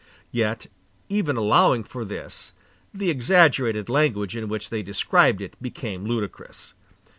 [0.31, 0.65] Yet
[1.09, 2.53] even allowing for this,
[2.91, 6.73] the exaggerated language in which they described it became absolutely ludicrous.